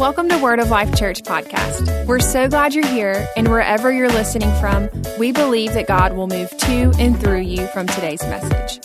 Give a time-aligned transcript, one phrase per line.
[0.00, 2.06] Welcome to Word of Life Church podcast.
[2.06, 4.88] We're so glad you're here, and wherever you're listening from,
[5.18, 8.80] we believe that God will move to and through you from today's message.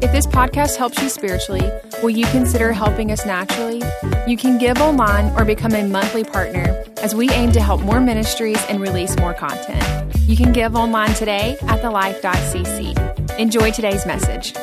[0.00, 1.70] If this podcast helps you spiritually,
[2.02, 3.82] will you consider helping us naturally?
[4.26, 8.00] You can give online or become a monthly partner as we aim to help more
[8.00, 10.16] ministries and release more content.
[10.20, 13.38] You can give online today at thelife.cc.
[13.38, 14.54] Enjoy today's message.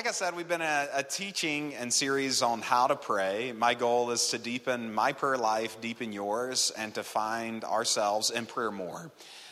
[0.00, 3.52] Like I said, we've been a, a teaching and series on how to pray.
[3.52, 8.46] My goal is to deepen my prayer life, deepen yours, and to find ourselves in
[8.46, 9.10] prayer more.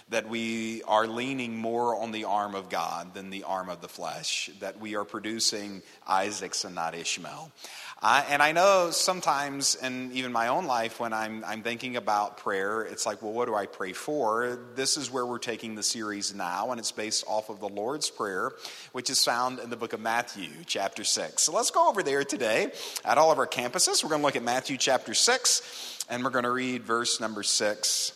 [0.09, 3.89] That we are leaning more on the arm of God than the arm of the
[3.89, 4.49] flesh.
[4.61, 7.53] That we are producing Isaacs and not Ishmael.
[8.01, 12.37] Uh, and I know sometimes, in even my own life, when I'm, I'm thinking about
[12.37, 14.57] prayer, it's like, well, what do I pray for?
[14.77, 18.09] This is where we're taking the series now, and it's based off of the Lord's
[18.09, 18.53] Prayer,
[18.93, 21.43] which is found in the book of Matthew, chapter 6.
[21.43, 22.71] So let's go over there today
[23.05, 24.05] at all of our campuses.
[24.05, 27.43] We're going to look at Matthew chapter 6, and we're going to read verse number
[27.43, 28.13] 6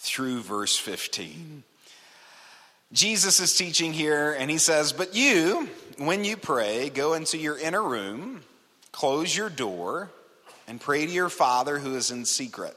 [0.00, 1.62] through verse 15.
[2.92, 5.68] Jesus is teaching here, and he says, But you,
[5.98, 8.42] when you pray, go into your inner room
[8.96, 10.10] Close your door
[10.66, 12.74] and pray to your Father who is in secret.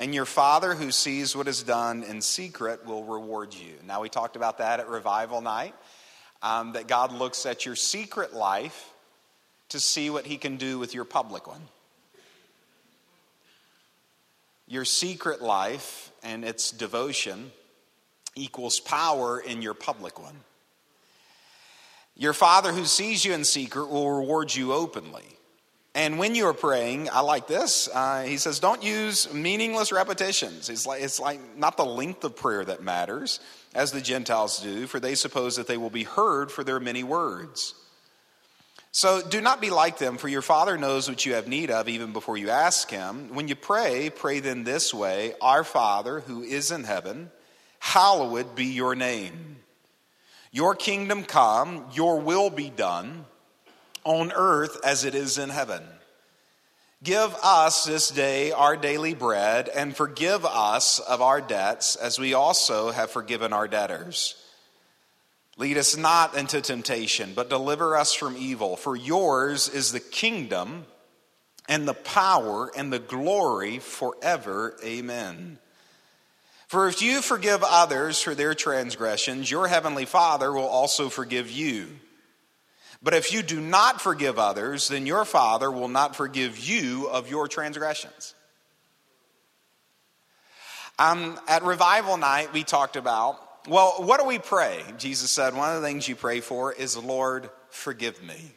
[0.00, 3.74] And your Father who sees what is done in secret will reward you.
[3.86, 5.72] Now, we talked about that at Revival Night,
[6.42, 8.92] um, that God looks at your secret life
[9.68, 11.62] to see what He can do with your public one.
[14.66, 17.52] Your secret life and its devotion
[18.34, 20.40] equals power in your public one.
[22.18, 25.24] Your Father who sees you in secret will reward you openly.
[25.94, 27.88] And when you are praying, I like this.
[27.92, 30.68] Uh, he says, don't use meaningless repetitions.
[30.68, 33.40] It's like, it's like not the length of prayer that matters,
[33.74, 37.02] as the Gentiles do, for they suppose that they will be heard for their many
[37.02, 37.74] words.
[38.92, 41.88] So do not be like them, for your Father knows what you have need of
[41.88, 43.34] even before you ask Him.
[43.34, 47.30] When you pray, pray then this way Our Father who is in heaven,
[47.78, 49.56] hallowed be your name.
[50.50, 53.26] Your kingdom come, your will be done
[54.04, 55.82] on earth as it is in heaven.
[57.02, 62.34] Give us this day our daily bread, and forgive us of our debts as we
[62.34, 64.34] also have forgiven our debtors.
[65.58, 68.76] Lead us not into temptation, but deliver us from evil.
[68.76, 70.86] For yours is the kingdom,
[71.68, 74.76] and the power, and the glory forever.
[74.84, 75.58] Amen.
[76.68, 81.88] For if you forgive others for their transgressions, your heavenly Father will also forgive you.
[83.02, 87.30] But if you do not forgive others, then your Father will not forgive you of
[87.30, 88.34] your transgressions.
[90.98, 94.82] Um, at revival night, we talked about, well, what do we pray?
[94.98, 98.52] Jesus said, one of the things you pray for is, Lord, forgive me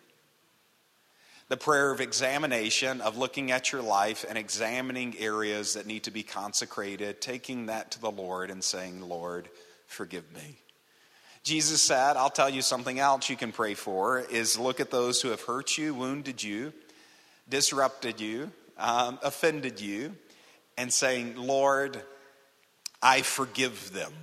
[1.52, 6.10] the prayer of examination, of looking at your life and examining areas that need to
[6.10, 9.50] be consecrated, taking that to the Lord and saying, Lord,
[9.86, 10.60] forgive me.
[11.44, 15.22] Jesus said, I'll tell you something else you can pray for is look at those
[15.22, 16.72] who have hurt you, wounded you,
[17.50, 20.16] disrupted you, um, offended you,
[20.78, 22.02] and saying, Lord,
[23.02, 24.14] I forgive them.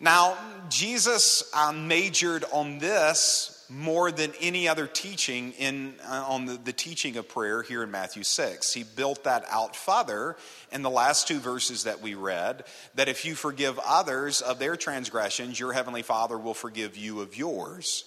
[0.00, 0.36] Now,
[0.68, 6.72] Jesus um, majored on this more than any other teaching in, uh, on the, the
[6.72, 8.72] teaching of prayer here in Matthew 6.
[8.72, 10.36] He built that out further
[10.70, 12.64] in the last two verses that we read
[12.94, 17.36] that if you forgive others of their transgressions, your heavenly Father will forgive you of
[17.36, 18.04] yours.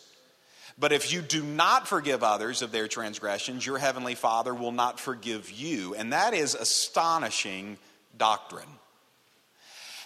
[0.77, 4.99] But if you do not forgive others of their transgressions, your heavenly Father will not
[4.99, 5.95] forgive you.
[5.95, 7.77] And that is astonishing
[8.17, 8.67] doctrine.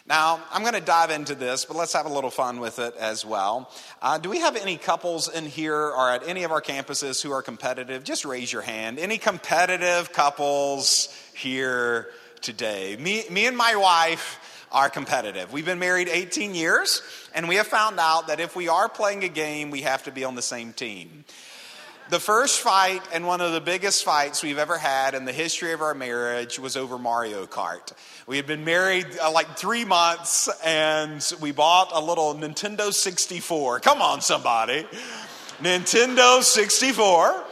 [0.10, 2.96] Now, I'm going to dive into this, but let's have a little fun with it
[2.98, 3.72] as well.
[4.02, 7.32] Uh, do we have any couples in here or at any of our campuses who
[7.32, 8.04] are competitive?
[8.04, 8.98] Just raise your hand.
[8.98, 12.10] Any competitive couples here
[12.42, 12.98] today?
[13.00, 15.54] Me, me and my wife are competitive.
[15.54, 17.04] We've been married 18 years,
[17.36, 20.12] and we have found out that if we are playing a game, we have to
[20.12, 21.24] be on the same team.
[22.10, 25.74] The first fight and one of the biggest fights we've ever had in the history
[25.74, 27.94] of our marriage was over Mario Kart.
[28.26, 33.82] We had been married uh, like three months and we bought a little Nintendo 64.
[33.82, 34.88] Come on, somebody.
[35.62, 37.44] Nintendo 64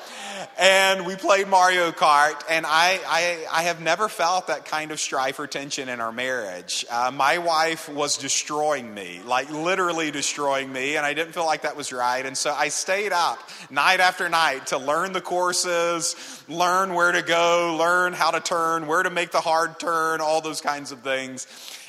[0.57, 4.99] and we played Mario Kart, and I, I, I, have never felt that kind of
[4.99, 6.83] strife or tension in our marriage.
[6.89, 11.61] Uh, my wife was destroying me, like literally destroying me, and I didn't feel like
[11.61, 12.25] that was right.
[12.25, 13.37] And so I stayed up
[13.69, 16.15] night after night to learn the courses,
[16.49, 20.41] learn where to go, learn how to turn, where to make the hard turn, all
[20.41, 21.45] those kinds of things.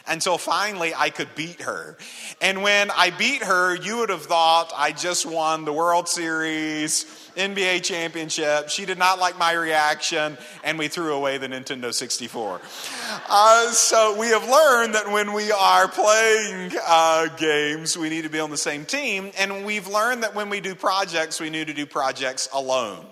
[0.08, 1.96] until finally I could beat her.
[2.40, 7.27] And when I beat her, you would have thought I just won the World Series,
[7.38, 8.68] NBA championship.
[8.68, 12.60] She did not like my reaction, and we threw away the Nintendo 64.
[13.28, 18.28] Uh, so we have learned that when we are playing uh, games, we need to
[18.28, 19.30] be on the same team.
[19.38, 23.06] And we've learned that when we do projects, we need to do projects alone.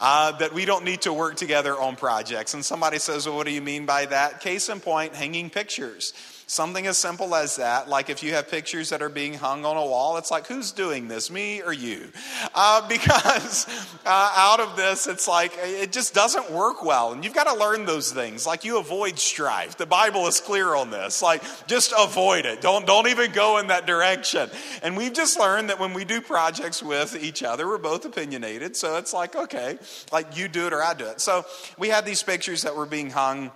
[0.00, 2.54] Uh, that we don't need to work together on projects.
[2.54, 4.40] And somebody says, Well, what do you mean by that?
[4.40, 6.12] Case in point, hanging pictures.
[6.50, 9.76] Something as simple as that, like if you have pictures that are being hung on
[9.76, 12.08] a wall, it's like, who's doing this, me or you?
[12.54, 13.66] Uh, because
[14.06, 17.12] uh, out of this, it's like, it just doesn't work well.
[17.12, 18.46] And you've got to learn those things.
[18.46, 19.76] Like you avoid strife.
[19.76, 21.20] The Bible is clear on this.
[21.20, 22.62] Like, just avoid it.
[22.62, 24.48] Don't, don't even go in that direction.
[24.82, 28.74] And we've just learned that when we do projects with each other, we're both opinionated.
[28.74, 29.78] So it's like, okay,
[30.12, 31.20] like you do it or I do it.
[31.20, 31.44] So
[31.76, 33.52] we had these pictures that were being hung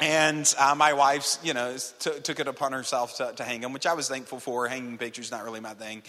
[0.00, 3.72] and uh, my wife, you know, t- took it upon herself to, to, hang them,
[3.72, 4.68] which I was thankful for.
[4.68, 6.02] Hanging pictures, not really my thing.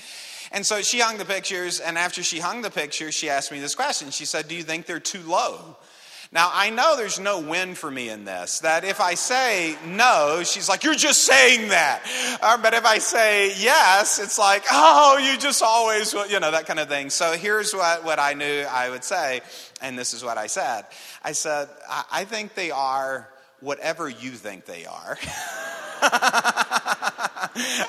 [0.51, 3.59] And so she hung the pictures, and after she hung the pictures, she asked me
[3.59, 4.11] this question.
[4.11, 5.75] She said, Do you think they're too low?
[6.31, 8.59] Now, I know there's no win for me in this.
[8.59, 12.03] That if I say no, she's like, You're just saying that.
[12.43, 16.67] Uh, but if I say yes, it's like, Oh, you just always, you know, that
[16.67, 17.09] kind of thing.
[17.09, 19.41] So here's what, what I knew I would say,
[19.81, 20.83] and this is what I said.
[21.23, 23.27] I said, I, I think they are
[23.61, 25.17] whatever you think they are.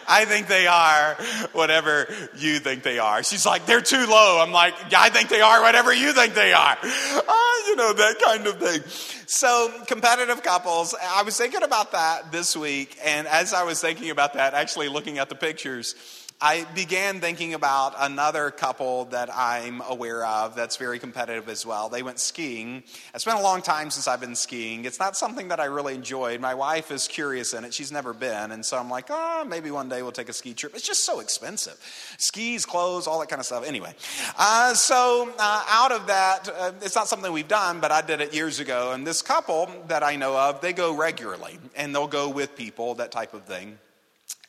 [0.08, 1.14] I think they are
[1.52, 3.22] whatever you think they are.
[3.22, 4.40] She's like, they're too low.
[4.42, 6.76] I'm like, I think they are whatever you think they are.
[6.82, 8.82] Uh, you know, that kind of thing.
[9.26, 12.98] So, competitive couples, I was thinking about that this week.
[13.04, 15.94] And as I was thinking about that, actually looking at the pictures,
[16.42, 21.90] I began thinking about another couple that I'm aware of that's very competitive as well.
[21.90, 22.82] They went skiing.
[23.14, 24.86] It's been a long time since I've been skiing.
[24.86, 26.40] It's not something that I really enjoyed.
[26.40, 27.74] My wife is curious in it.
[27.74, 28.52] She's never been.
[28.52, 30.74] And so I'm like, oh, maybe one day we'll take a ski trip.
[30.74, 31.76] It's just so expensive.
[32.16, 33.66] Skis, clothes, all that kind of stuff.
[33.66, 33.92] Anyway,
[34.38, 38.22] uh, so uh, out of that, uh, it's not something we've done, but I did
[38.22, 38.92] it years ago.
[38.92, 42.94] And this couple that I know of, they go regularly and they'll go with people,
[42.94, 43.76] that type of thing.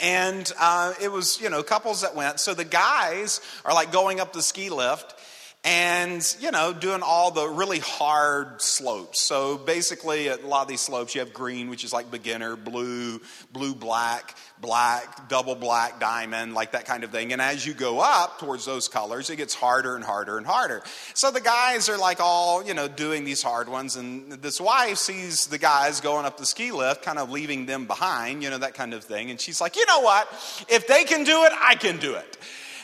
[0.01, 2.39] And uh, it was, you know, couples that went.
[2.39, 5.15] So the guys are like going up the ski lift
[5.63, 9.21] and, you know, doing all the really hard slopes.
[9.21, 13.21] So basically, a lot of these slopes, you have green, which is like beginner, blue,
[13.53, 17.31] blue, black, black, double black, diamond, like that kind of thing.
[17.31, 20.81] And as you go up towards those colors, it gets harder and harder and harder.
[21.13, 23.97] So the guys are like all, you know, doing these hard ones.
[23.97, 27.85] And this wife sees the guys going up the ski lift, kind of leaving them
[27.85, 29.29] behind, you know, that kind of thing.
[29.29, 30.27] And she's like, you know what?
[30.69, 32.37] If they can do it, I can do it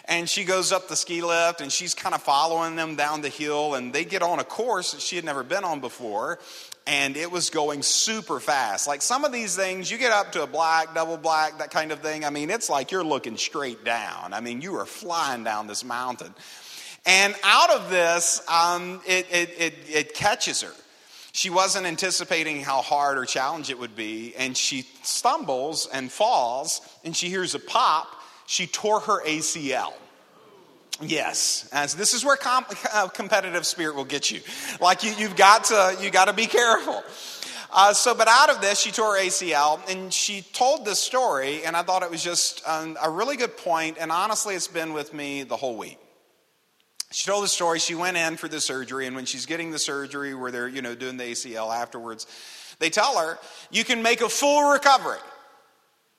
[0.08, 3.30] and she goes up the ski lift and she's kind of following them down the
[3.30, 6.40] hill and they get on a course that she had never been on before
[6.88, 8.88] and it was going super fast.
[8.88, 11.92] Like some of these things, you get up to a black, double black, that kind
[11.92, 12.24] of thing.
[12.24, 14.34] I mean, it's like you're looking straight down.
[14.34, 16.34] I mean, you are flying down this mountain.
[17.06, 20.72] And out of this, um, it, it, it, it catches her.
[21.34, 26.82] She wasn't anticipating how hard or challenge it would be, and she stumbles and falls,
[27.04, 28.08] and she hears a pop.
[28.48, 29.94] She tore her ACL.
[31.00, 34.42] Yes, as this is where comp- uh, competitive spirit will get you.
[34.82, 37.04] Like you, you've got to, you got to be careful.
[37.72, 41.76] Uh, so, but out of this, she tore ACL, and she told this story, and
[41.76, 45.14] I thought it was just um, a really good point, and honestly, it's been with
[45.14, 46.00] me the whole week.
[47.12, 47.80] She told the story.
[47.80, 50.82] She went in for the surgery, and when she's getting the surgery, where they're you
[50.82, 52.26] know doing the ACL afterwards,
[52.80, 53.38] they tell her
[53.70, 55.20] you can make a full recovery.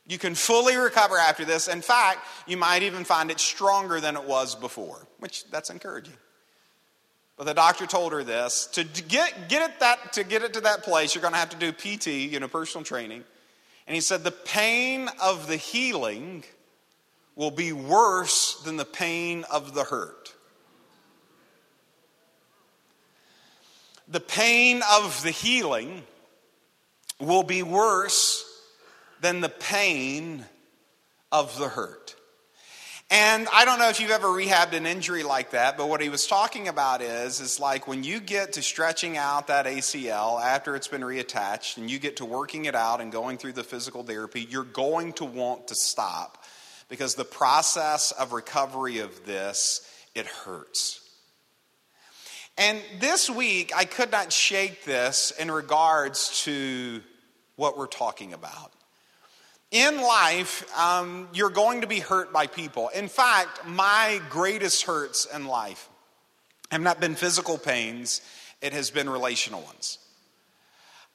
[0.08, 1.68] You can fully recover after this.
[1.68, 6.14] In fact, you might even find it stronger than it was before, which that's encouraging.
[7.36, 10.62] But the doctor told her this to get, get it that to get it to
[10.62, 13.22] that place, you're going to have to do PT, you know, personal training.
[13.86, 16.42] And he said the pain of the healing
[17.36, 20.34] will be worse than the pain of the hurt.
[24.08, 26.02] The pain of the healing
[27.20, 28.47] will be worse
[29.20, 30.44] than the pain
[31.30, 32.14] of the hurt.
[33.10, 36.10] And I don't know if you've ever rehabbed an injury like that, but what he
[36.10, 40.76] was talking about is is like when you get to stretching out that ACL after
[40.76, 44.02] it's been reattached and you get to working it out and going through the physical
[44.02, 46.44] therapy, you're going to want to stop
[46.90, 49.80] because the process of recovery of this
[50.14, 51.00] it hurts.
[52.58, 57.00] And this week I could not shake this in regards to
[57.56, 58.72] what we're talking about.
[59.70, 62.88] In life, um, you're going to be hurt by people.
[62.88, 65.88] In fact, my greatest hurts in life
[66.70, 68.22] have not been physical pains,
[68.62, 69.98] it has been relational ones.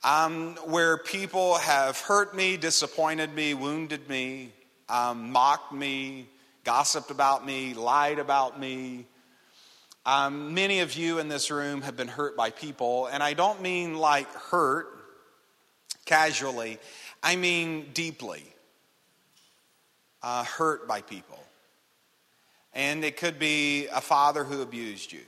[0.03, 4.51] um, where people have hurt me, disappointed me, wounded me,
[4.89, 6.27] um, mocked me,
[6.63, 9.05] gossiped about me, lied about me.
[10.05, 13.61] Um, many of you in this room have been hurt by people, and I don't
[13.61, 14.87] mean like hurt
[16.05, 16.79] casually,
[17.23, 18.43] I mean deeply
[20.21, 21.39] uh, hurt by people.
[22.73, 25.21] And it could be a father who abused you,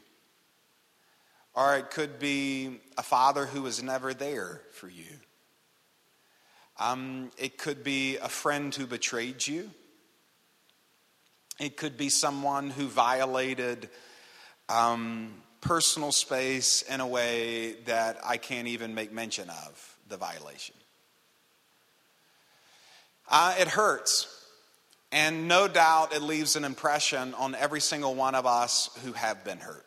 [1.53, 5.05] or it could be a father who was never there for you.
[6.79, 9.69] Um, it could be a friend who betrayed you.
[11.59, 13.89] It could be someone who violated
[14.67, 20.75] um, personal space in a way that I can't even make mention of the violation.
[23.29, 24.31] Uh, it hurts.
[25.11, 29.43] And no doubt it leaves an impression on every single one of us who have
[29.45, 29.85] been hurt.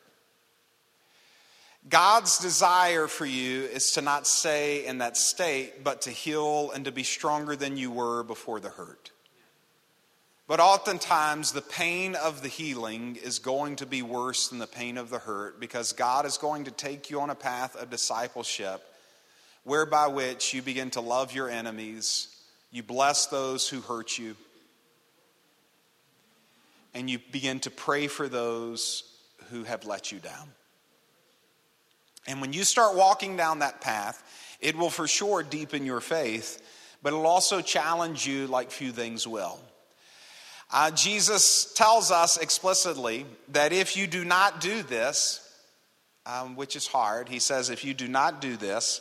[1.88, 6.85] God's desire for you is to not stay in that state, but to heal and
[6.85, 9.11] to be stronger than you were before the hurt.
[10.47, 14.97] But oftentimes, the pain of the healing is going to be worse than the pain
[14.97, 18.83] of the hurt because God is going to take you on a path of discipleship
[19.64, 22.28] whereby which you begin to love your enemies,
[22.70, 24.37] you bless those who hurt you,
[26.94, 29.04] and you begin to pray for those
[29.50, 30.48] who have let you down.
[32.26, 34.22] And when you start walking down that path,
[34.60, 36.60] it will for sure deepen your faith,
[37.02, 39.58] but it'll also challenge you like few things will.
[40.70, 45.40] Uh, Jesus tells us explicitly that if you do not do this,
[46.26, 49.00] um, which is hard, he says, if you do not do this,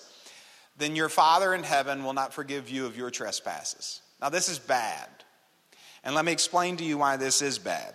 [0.78, 4.02] then your Father in heaven will not forgive you of your trespasses.
[4.22, 5.08] Now, this is bad.
[6.04, 7.94] And let me explain to you why this is bad.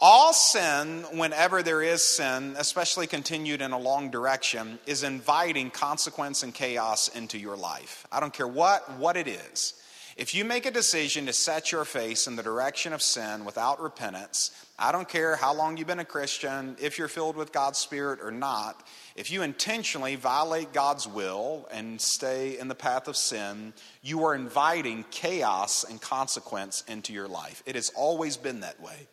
[0.00, 6.42] All sin, whenever there is sin, especially continued in a long direction, is inviting consequence
[6.42, 8.06] and chaos into your life.
[8.10, 9.74] I don't care what, what it is.
[10.16, 13.80] If you make a decision to set your face in the direction of sin without
[13.80, 17.78] repentance, I don't care how long you've been a Christian, if you're filled with God's
[17.78, 23.16] Spirit or not, if you intentionally violate God's will and stay in the path of
[23.16, 27.62] sin, you are inviting chaos and consequence into your life.
[27.64, 29.08] It has always been that way.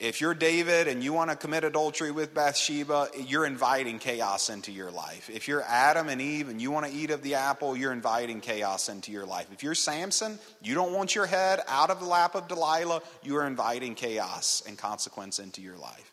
[0.00, 4.72] If you're David and you want to commit adultery with Bathsheba, you're inviting chaos into
[4.72, 5.30] your life.
[5.30, 8.40] If you're Adam and Eve and you want to eat of the apple, you're inviting
[8.40, 9.46] chaos into your life.
[9.52, 13.36] If you're Samson, you don't want your head out of the lap of Delilah, you
[13.36, 16.11] are inviting chaos and consequence into your life.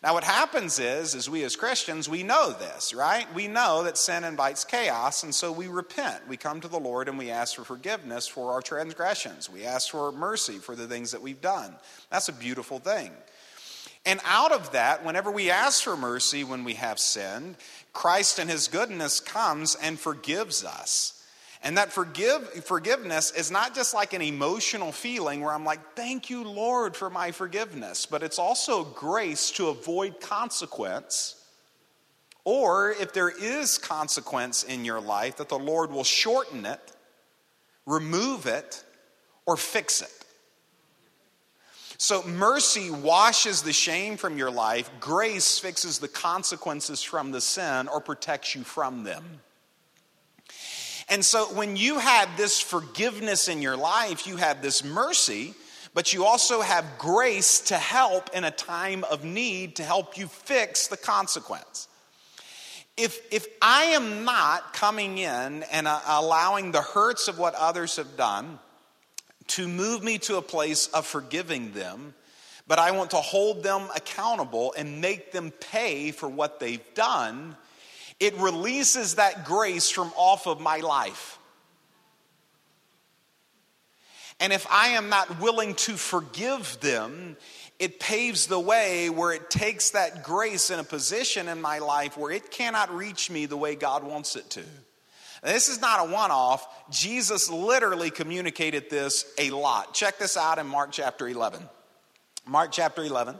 [0.00, 3.26] Now, what happens is, as we as Christians, we know this, right?
[3.34, 6.28] We know that sin invites chaos, and so we repent.
[6.28, 9.50] We come to the Lord and we ask for forgiveness for our transgressions.
[9.50, 11.74] We ask for mercy for the things that we've done.
[12.10, 13.10] That's a beautiful thing.
[14.06, 17.56] And out of that, whenever we ask for mercy when we have sinned,
[17.92, 21.17] Christ in his goodness comes and forgives us.
[21.62, 26.30] And that forgive, forgiveness is not just like an emotional feeling where I'm like, thank
[26.30, 31.34] you, Lord, for my forgiveness, but it's also grace to avoid consequence.
[32.44, 36.80] Or if there is consequence in your life, that the Lord will shorten it,
[37.86, 38.84] remove it,
[39.44, 40.18] or fix it.
[42.00, 47.88] So mercy washes the shame from your life, grace fixes the consequences from the sin
[47.88, 49.40] or protects you from them.
[51.10, 55.54] And so when you have this forgiveness in your life, you have this mercy,
[55.94, 60.26] but you also have grace to help in a time of need to help you
[60.26, 61.88] fix the consequence.
[62.96, 67.96] If, if I am not coming in and uh, allowing the hurts of what others
[67.96, 68.58] have done
[69.48, 72.12] to move me to a place of forgiving them,
[72.66, 77.56] but I want to hold them accountable and make them pay for what they've done,
[78.20, 81.38] it releases that grace from off of my life.
[84.40, 87.36] And if I am not willing to forgive them,
[87.78, 92.16] it paves the way where it takes that grace in a position in my life
[92.16, 94.64] where it cannot reach me the way God wants it to.
[95.42, 96.66] this is not a one off.
[96.90, 99.94] Jesus literally communicated this a lot.
[99.94, 101.60] Check this out in Mark chapter 11.
[102.46, 103.38] Mark chapter 11.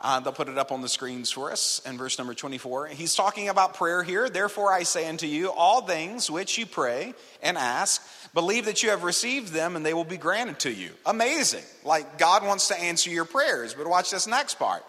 [0.00, 2.86] Uh, they'll put it up on the screens for us in verse number 24.
[2.88, 4.28] He's talking about prayer here.
[4.28, 8.00] Therefore, I say unto you, all things which you pray and ask,
[8.32, 10.90] believe that you have received them and they will be granted to you.
[11.04, 11.64] Amazing.
[11.84, 13.74] Like God wants to answer your prayers.
[13.74, 14.84] But watch this next part.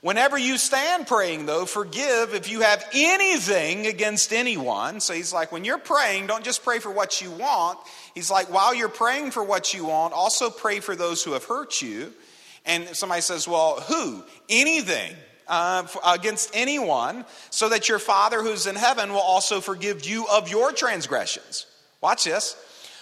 [0.00, 5.00] Whenever you stand praying, though, forgive if you have anything against anyone.
[5.00, 7.78] So he's like, when you're praying, don't just pray for what you want.
[8.14, 11.44] He's like, while you're praying for what you want, also pray for those who have
[11.44, 12.12] hurt you
[12.64, 14.22] and somebody says, Well, who?
[14.48, 15.14] Anything.
[15.46, 20.48] uh, against anyone, so that your Father who's in heaven will also forgive you of
[20.48, 21.66] your transgressions.
[22.00, 22.56] Watch this.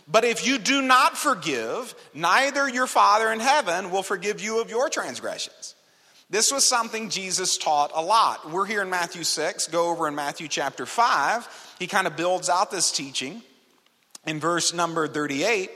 [0.09, 4.71] But if you do not forgive, neither your Father in heaven will forgive you of
[4.71, 5.77] your transgressions.
[6.29, 8.51] This was something Jesus taught a lot.
[8.51, 11.77] We're here in Matthew 6, go over in Matthew chapter 5.
[11.79, 13.43] He kind of builds out this teaching
[14.27, 15.71] in verse number 38.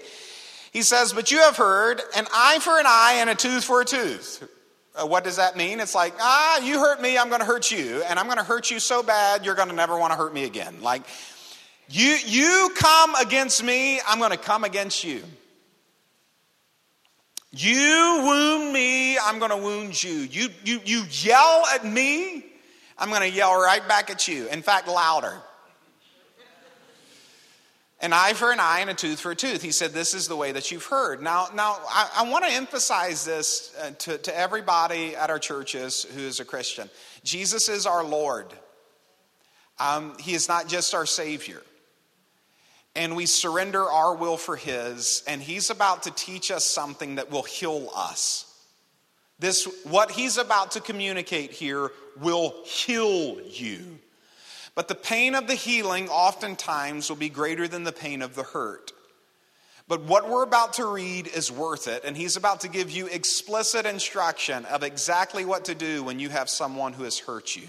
[0.76, 3.80] He says, But you have heard an eye for an eye and a tooth for
[3.80, 4.46] a tooth.
[4.94, 5.80] Uh, what does that mean?
[5.80, 8.44] It's like, ah, you hurt me, I'm going to hurt you, and I'm going to
[8.44, 10.82] hurt you so bad, you're going to never want to hurt me again.
[10.82, 11.00] Like,
[11.88, 15.22] you, you come against me, I'm going to come against you.
[17.52, 20.12] You wound me, I'm going to wound you.
[20.12, 20.82] You, you.
[20.84, 22.44] you yell at me,
[22.98, 24.46] I'm going to yell right back at you.
[24.48, 25.40] In fact, louder.
[28.00, 29.62] An eye for an eye and a tooth for a tooth.
[29.62, 31.22] He said, This is the way that you've heard.
[31.22, 36.04] Now, now I, I want to emphasize this uh, to, to everybody at our churches
[36.14, 36.90] who is a Christian.
[37.24, 38.46] Jesus is our Lord,
[39.78, 41.62] um, He is not just our Savior.
[42.94, 47.30] And we surrender our will for His, and He's about to teach us something that
[47.30, 48.42] will heal us.
[49.38, 53.98] This, what He's about to communicate here, will heal you.
[54.76, 58.42] But the pain of the healing oftentimes will be greater than the pain of the
[58.44, 58.92] hurt.
[59.88, 63.06] But what we're about to read is worth it, and he's about to give you
[63.06, 67.66] explicit instruction of exactly what to do when you have someone who has hurt you.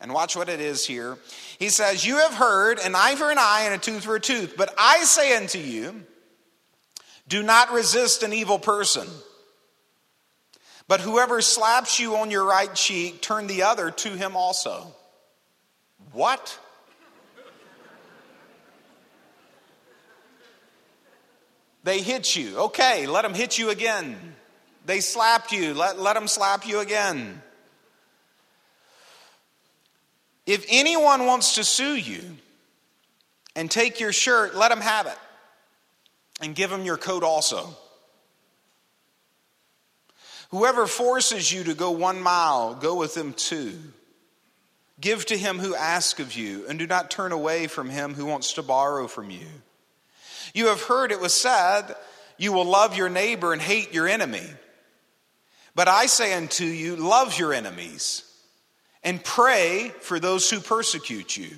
[0.00, 1.18] And watch what it is here.
[1.58, 4.20] He says, You have heard an eye for an eye and a tooth for a
[4.20, 6.04] tooth, but I say unto you,
[7.26, 9.08] do not resist an evil person.
[10.86, 14.94] But whoever slaps you on your right cheek, turn the other to him also.
[16.12, 16.58] What?
[21.84, 22.58] They hit you.
[22.58, 24.34] Okay, let them hit you again.
[24.84, 25.74] They slapped you.
[25.74, 27.42] Let, let them slap you again.
[30.46, 32.22] If anyone wants to sue you
[33.54, 35.18] and take your shirt, let them have it.
[36.40, 37.76] And give them your coat also.
[40.50, 43.78] Whoever forces you to go one mile, go with them two.
[45.00, 48.26] Give to him who asks of you, and do not turn away from him who
[48.26, 49.46] wants to borrow from you.
[50.54, 51.94] You have heard it was said,
[52.36, 54.46] You will love your neighbor and hate your enemy.
[55.74, 58.24] But I say unto you, Love your enemies,
[59.04, 61.50] and pray for those who persecute you,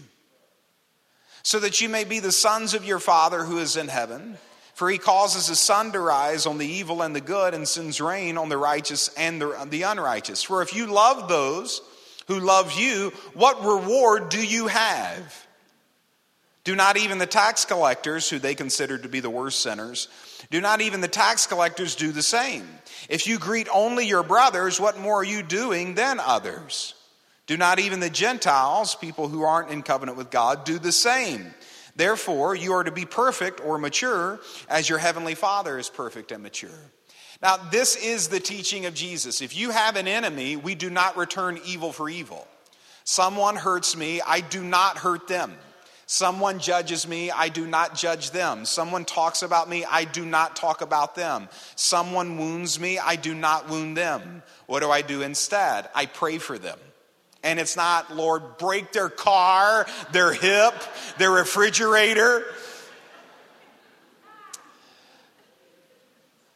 [1.42, 4.37] so that you may be the sons of your Father who is in heaven.
[4.74, 8.00] For he causes his sun to rise on the evil and the good, and sends
[8.00, 10.42] rain on the righteous and the, the unrighteous.
[10.42, 11.83] For if you love those,
[12.31, 15.47] who love you, what reward do you have?
[16.62, 20.07] Do not even the tax collectors, who they consider to be the worst sinners,
[20.49, 22.69] do not even the tax collectors do the same?
[23.09, 26.95] If you greet only your brothers, what more are you doing than others?
[27.49, 31.53] Do not even the Gentiles, people who aren't in covenant with God, do the same?
[31.97, 34.38] Therefore, you are to be perfect or mature
[34.69, 36.93] as your heavenly Father is perfect and mature.
[37.42, 39.40] Now, this is the teaching of Jesus.
[39.40, 42.46] If you have an enemy, we do not return evil for evil.
[43.05, 45.55] Someone hurts me, I do not hurt them.
[46.07, 48.64] Someone judges me, I do not judge them.
[48.64, 51.48] Someone talks about me, I do not talk about them.
[51.76, 54.42] Someone wounds me, I do not wound them.
[54.66, 55.88] What do I do instead?
[55.94, 56.79] I pray for them.
[57.42, 60.74] And it's not, Lord, break their car, their hip,
[61.18, 62.44] their refrigerator.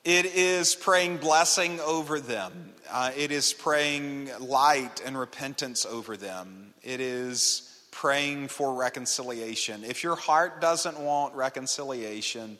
[0.05, 2.75] It is praying blessing over them.
[2.91, 6.75] Uh, it is praying light and repentance over them.
[6.83, 9.83] It is praying for reconciliation.
[9.83, 12.59] If your heart doesn't want reconciliation,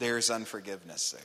[0.00, 1.22] there's unforgiveness there.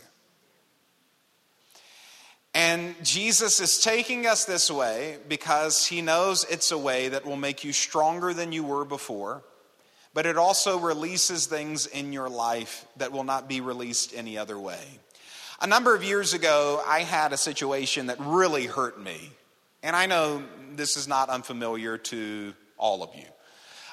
[2.54, 7.38] And Jesus is taking us this way because he knows it's a way that will
[7.38, 9.44] make you stronger than you were before,
[10.14, 14.60] but it also releases things in your life that will not be released any other
[14.60, 15.00] way.
[15.62, 19.32] A number of years ago, I had a situation that really hurt me.
[19.84, 20.41] And I know
[20.76, 23.26] this is not unfamiliar to all of you.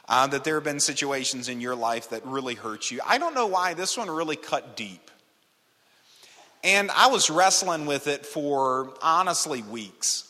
[0.08, 3.00] Uh, that there have been situations in your life that really hurt you.
[3.04, 5.10] I don't know why this one really cut deep.
[6.62, 10.22] And I was wrestling with it for honestly weeks.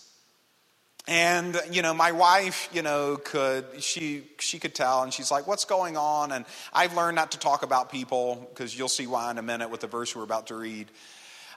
[1.06, 5.46] And you know, my wife, you know, could she she could tell, and she's like,
[5.46, 9.30] "What's going on?" And I've learned not to talk about people because you'll see why
[9.30, 10.90] in a minute with the verse we're about to read.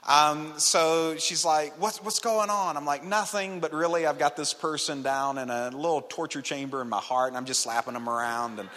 [0.08, 2.76] Um, so she's like, what's, what's going on?
[2.76, 6.80] I'm like, nothing, but really, I've got this person down in a little torture chamber
[6.80, 8.68] in my heart, and I'm just slapping them around and,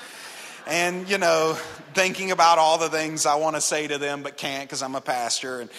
[0.67, 1.57] and you know,
[1.93, 4.95] thinking about all the things I want to say to them but can't because I'm
[4.95, 5.69] a pastor, and,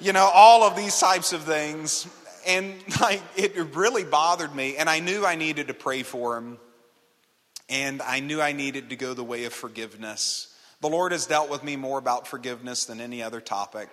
[0.00, 2.06] you know, all of these types of things.
[2.46, 6.58] and like it really bothered me, and I knew I needed to pray for him,
[7.68, 10.48] and I knew I needed to go the way of forgiveness.
[10.80, 13.88] The Lord has dealt with me more about forgiveness than any other topic.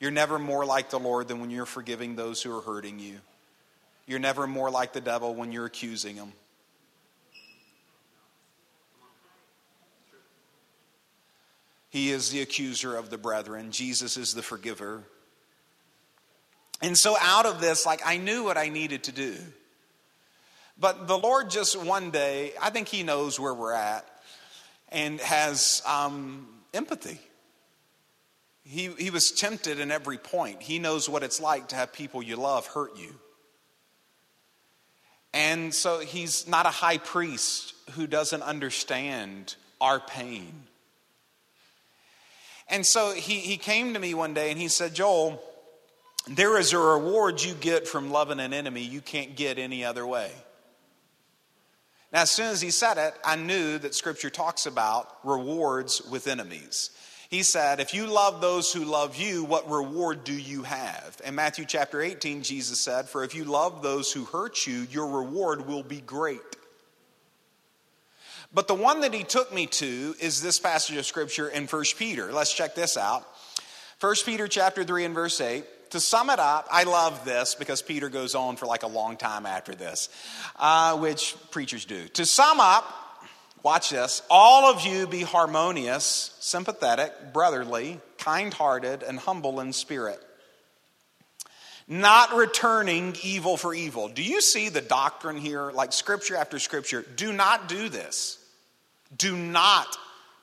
[0.00, 3.18] You're never more like the Lord than when you're forgiving those who are hurting you.
[4.06, 6.32] You're never more like the devil when you're accusing him.
[11.90, 13.72] He is the accuser of the brethren.
[13.72, 15.02] Jesus is the forgiver.
[16.80, 19.36] And so, out of this, like, I knew what I needed to do.
[20.78, 24.06] But the Lord just one day, I think He knows where we're at
[24.88, 27.20] and has um, empathy.
[28.70, 30.62] He, he was tempted in every point.
[30.62, 33.12] He knows what it's like to have people you love hurt you.
[35.34, 40.52] And so he's not a high priest who doesn't understand our pain.
[42.68, 45.42] And so he, he came to me one day and he said, Joel,
[46.28, 50.06] there is a reward you get from loving an enemy you can't get any other
[50.06, 50.30] way.
[52.12, 56.28] Now, as soon as he said it, I knew that Scripture talks about rewards with
[56.28, 56.90] enemies.
[57.30, 61.20] He said, If you love those who love you, what reward do you have?
[61.24, 65.06] In Matthew chapter 18, Jesus said, For if you love those who hurt you, your
[65.06, 66.40] reward will be great.
[68.52, 71.84] But the one that he took me to is this passage of Scripture in 1
[71.96, 72.32] Peter.
[72.32, 73.24] Let's check this out.
[74.00, 77.82] 1 Peter chapter 3 and verse 8 to sum it up, I love this because
[77.82, 80.08] Peter goes on for like a long time after this,
[80.56, 82.08] uh, which preachers do.
[82.08, 82.84] To sum up,
[83.62, 90.20] watch this all of you be harmonious, sympathetic, brotherly, kind hearted, and humble in spirit.
[91.88, 94.08] Not returning evil for evil.
[94.08, 95.72] Do you see the doctrine here?
[95.72, 97.04] Like scripture after scripture.
[97.16, 98.38] Do not do this.
[99.16, 99.96] Do not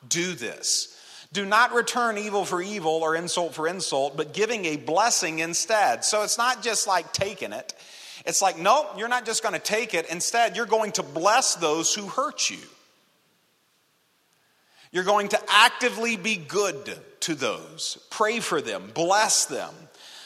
[0.08, 0.94] do this.
[1.32, 6.04] Do not return evil for evil or insult for insult, but giving a blessing instead.
[6.04, 7.74] So it's not just like taking it.
[8.26, 10.10] It's like, nope, you're not just going to take it.
[10.10, 12.58] Instead, you're going to bless those who hurt you.
[14.92, 19.74] You're going to actively be good to those, pray for them, bless them,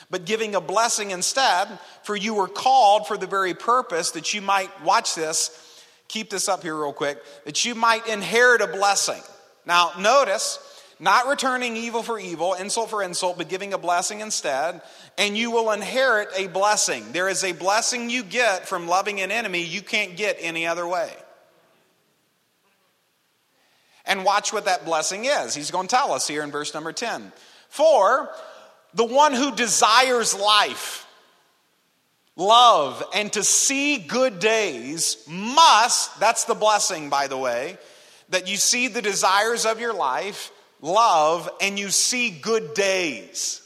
[0.09, 1.67] but giving a blessing instead,
[2.03, 6.49] for you were called for the very purpose that you might, watch this, keep this
[6.49, 9.21] up here real quick, that you might inherit a blessing.
[9.65, 10.59] Now, notice,
[10.99, 14.81] not returning evil for evil, insult for insult, but giving a blessing instead,
[15.17, 17.11] and you will inherit a blessing.
[17.13, 20.85] There is a blessing you get from loving an enemy you can't get any other
[20.85, 21.11] way.
[24.11, 25.55] And watch what that blessing is.
[25.55, 27.31] He's going to tell us here in verse number 10.
[27.69, 28.29] For
[28.93, 31.07] the one who desires life,
[32.35, 37.77] love, and to see good days must, that's the blessing, by the way,
[38.31, 43.61] that you see the desires of your life love and you see good days.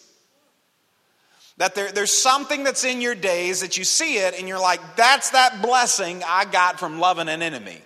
[1.58, 4.82] That there, there's something that's in your days that you see it and you're like,
[4.96, 7.82] that's that blessing I got from loving an enemy.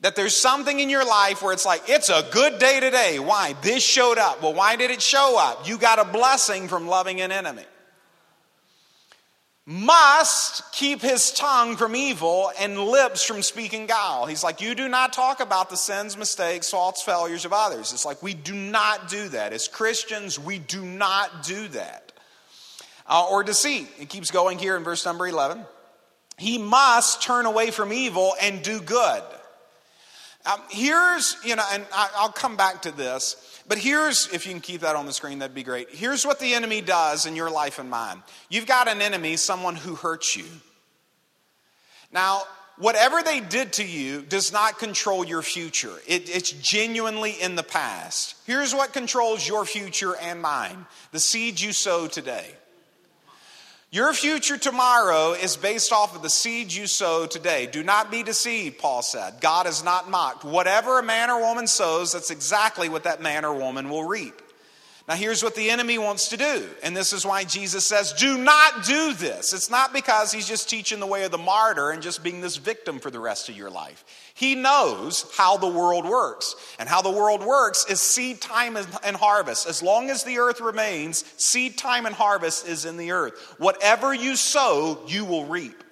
[0.00, 3.18] That there's something in your life where it's like, it's a good day today.
[3.18, 3.54] Why?
[3.60, 4.42] This showed up.
[4.42, 5.68] Well, why did it show up?
[5.68, 7.64] You got a blessing from loving an enemy
[9.70, 14.26] must keep his tongue from evil and lips from speaking guile.
[14.26, 17.92] He's like, You do not talk about the sins, mistakes, faults, failures of others.
[17.92, 19.52] It's like, we do not do that.
[19.52, 22.12] As Christians, we do not do that.
[23.06, 23.86] Uh, or deceit.
[24.00, 25.64] It keeps going here in verse number 11.
[26.36, 29.22] He must turn away from evil and do good.
[30.46, 33.62] Um, here's, you know, and I, I'll come back to this.
[33.68, 35.90] But here's, if you can keep that on the screen, that'd be great.
[35.90, 38.22] Here's what the enemy does in your life and mine.
[38.48, 40.46] You've got an enemy, someone who hurts you.
[42.10, 42.42] Now,
[42.78, 47.62] whatever they did to you does not control your future, it, it's genuinely in the
[47.62, 48.34] past.
[48.46, 52.46] Here's what controls your future and mine the seed you sow today.
[53.92, 57.66] Your future tomorrow is based off of the seeds you sow today.
[57.66, 59.40] Do not be deceived, Paul said.
[59.40, 60.44] God is not mocked.
[60.44, 64.40] Whatever a man or woman sows, that's exactly what that man or woman will reap.
[65.10, 66.68] Now, here's what the enemy wants to do.
[66.84, 69.52] And this is why Jesus says, do not do this.
[69.52, 72.58] It's not because he's just teaching the way of the martyr and just being this
[72.58, 74.04] victim for the rest of your life.
[74.34, 76.54] He knows how the world works.
[76.78, 79.66] And how the world works is seed time and harvest.
[79.66, 83.56] As long as the earth remains, seed time and harvest is in the earth.
[83.58, 85.82] Whatever you sow, you will reap.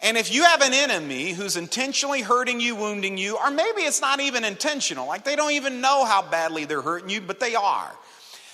[0.00, 4.00] And if you have an enemy who's intentionally hurting you, wounding you, or maybe it's
[4.00, 7.54] not even intentional, like they don't even know how badly they're hurting you, but they
[7.54, 7.94] are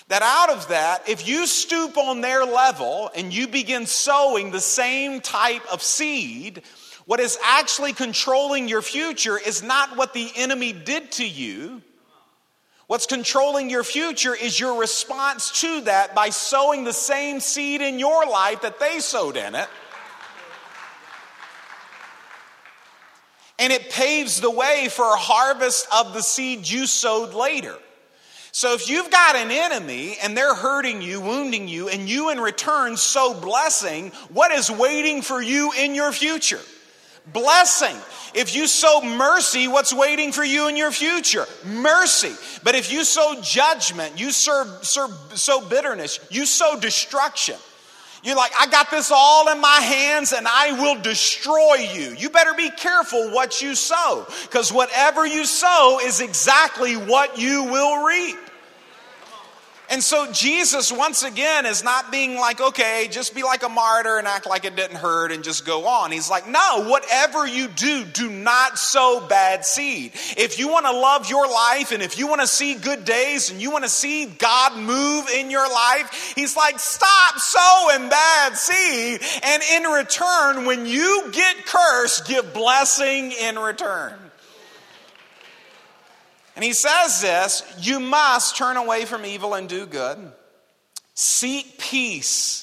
[0.08, 4.60] that out of that, if you stoop on their level and you begin sowing the
[4.60, 6.62] same type of seed,
[7.06, 11.82] what is actually controlling your future is not what the enemy did to you.
[12.86, 17.98] What's controlling your future is your response to that by sowing the same seed in
[17.98, 19.68] your life that they sowed in it.
[23.58, 27.76] And it paves the way for a harvest of the seed you sowed later.
[28.56, 32.40] So if you've got an enemy and they're hurting you, wounding you, and you in
[32.40, 36.62] return sow blessing, what is waiting for you in your future?
[37.34, 37.94] Blessing.
[38.32, 41.44] If you sow mercy, what's waiting for you in your future?
[41.66, 42.32] Mercy.
[42.64, 47.56] But if you sow judgment, you serve sow bitterness, you sow destruction.
[48.22, 52.16] You're like, I got this all in my hands and I will destroy you.
[52.16, 57.64] You better be careful what you sow because whatever you sow is exactly what you
[57.64, 58.36] will reap.
[59.88, 64.18] And so Jesus, once again, is not being like, okay, just be like a martyr
[64.18, 66.10] and act like it didn't hurt and just go on.
[66.10, 70.12] He's like, no, whatever you do, do not sow bad seed.
[70.36, 73.50] If you want to love your life and if you want to see good days
[73.50, 78.56] and you want to see God move in your life, he's like, stop sowing bad
[78.56, 79.20] seed.
[79.44, 84.14] And in return, when you get cursed, give blessing in return.
[86.56, 90.32] And he says this you must turn away from evil and do good.
[91.14, 92.62] Seek peace.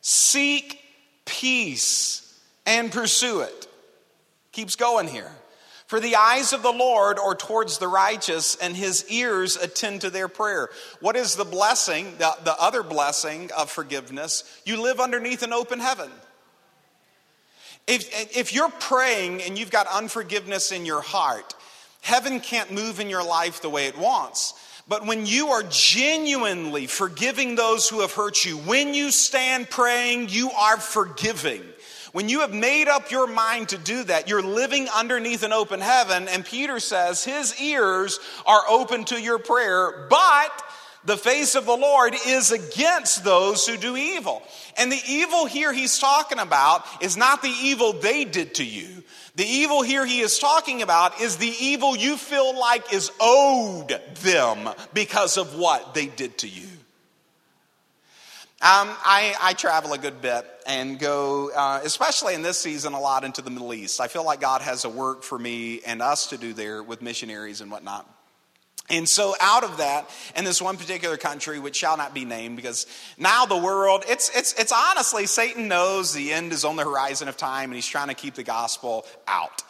[0.00, 0.78] Seek
[1.24, 3.66] peace and pursue it.
[4.52, 5.32] Keeps going here.
[5.86, 10.10] For the eyes of the Lord are towards the righteous, and his ears attend to
[10.10, 10.70] their prayer.
[11.00, 14.44] What is the blessing, the, the other blessing of forgiveness?
[14.64, 16.10] You live underneath an open heaven.
[17.86, 21.54] If, if you're praying and you've got unforgiveness in your heart,
[22.04, 24.52] Heaven can't move in your life the way it wants.
[24.86, 30.28] But when you are genuinely forgiving those who have hurt you, when you stand praying,
[30.28, 31.62] you are forgiving.
[32.12, 35.80] When you have made up your mind to do that, you're living underneath an open
[35.80, 40.62] heaven, and Peter says his ears are open to your prayer, but
[41.04, 44.42] the face of the Lord is against those who do evil.
[44.78, 49.02] And the evil here he's talking about is not the evil they did to you.
[49.36, 54.00] The evil here he is talking about is the evil you feel like is owed
[54.22, 56.68] them because of what they did to you.
[58.62, 63.00] Um, I, I, travel a good bit and go, uh, especially in this season, a
[63.00, 64.00] lot into the Middle East.
[64.00, 67.02] I feel like God has a work for me and us to do there with
[67.02, 68.08] missionaries and whatnot.
[68.90, 72.56] And so, out of that, in this one particular country, which shall not be named,
[72.56, 76.84] because now the world, it's, it's, it's honestly, Satan knows the end is on the
[76.84, 79.62] horizon of time and he's trying to keep the gospel out.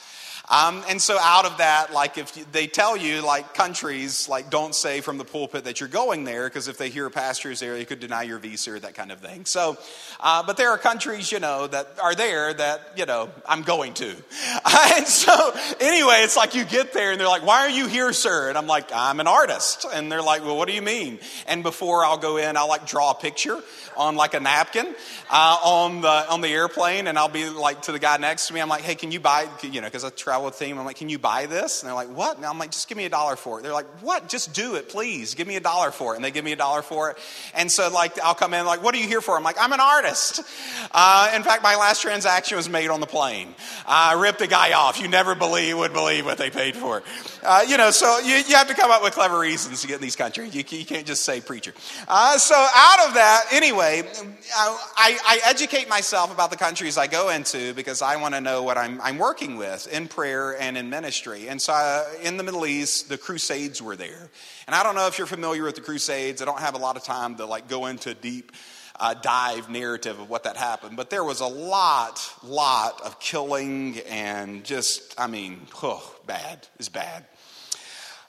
[0.49, 4.75] Um, and so out of that, like if they tell you, like countries, like don't
[4.75, 7.61] say from the pulpit that you're going there, because if they hear a pastor is
[7.61, 9.47] there, you could deny your visa or that kind of thing.
[9.47, 9.79] So,
[10.21, 13.95] uh, but there are countries, you know, that are there that, you know, I'm going
[13.95, 14.11] to.
[14.95, 18.13] and so anyway, it's like you get there and they're like, why are you here,
[18.13, 18.51] sir?
[18.51, 19.87] And I'm like, I'm an artist.
[19.93, 21.21] And they're like, well, what do you mean?
[21.47, 23.63] And before I'll go in, I'll like draw a picture
[23.97, 24.95] on like a napkin
[25.31, 28.55] uh, on the on the airplane, and I'll be like to the guy next to
[28.55, 28.61] me.
[28.61, 29.49] I'm like, hey, can you buy?
[29.63, 30.79] You know, because I travel with theme.
[30.79, 31.83] I'm like, can you buy this?
[31.83, 32.37] And they're like, what?
[32.37, 33.62] And I'm like, just give me a dollar for it.
[33.62, 34.29] They're like, what?
[34.29, 35.35] Just do it, please.
[35.35, 36.16] Give me a dollar for it.
[36.16, 37.18] And they give me a dollar for it.
[37.55, 39.37] And so like, I'll come in like, what are you here for?
[39.37, 40.42] I'm like, I'm an artist.
[40.92, 43.55] Uh, in fact, my last transaction was made on the plane.
[43.87, 45.01] I ripped the guy off.
[45.01, 47.03] You never believe would believe what they paid for.
[47.42, 49.97] Uh, you know, so you, you have to come up with clever reasons to get
[49.97, 50.55] in these countries.
[50.55, 51.75] You, you can't just say preacher.
[52.09, 54.09] Uh, so out of that, anyway anyway,
[54.57, 58.62] I, I, educate myself about the countries I go into because I want to know
[58.62, 61.49] what I'm, I'm working with in prayer and in ministry.
[61.49, 64.31] And so uh, in the Middle East, the Crusades were there.
[64.67, 66.41] And I don't know if you're familiar with the Crusades.
[66.41, 68.53] I don't have a lot of time to like go into a deep
[68.99, 70.97] uh, dive narrative of what that happened.
[70.97, 76.89] But there was a lot, lot of killing and just, I mean, oh, bad is
[76.89, 77.25] bad.